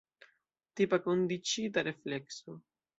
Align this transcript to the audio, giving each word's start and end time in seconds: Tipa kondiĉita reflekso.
Tipa 0.79 0.99
kondiĉita 1.05 1.87
reflekso. 1.93 2.63